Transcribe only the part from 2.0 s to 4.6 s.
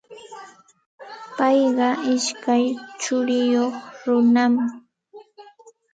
ishkay churiyuq runam.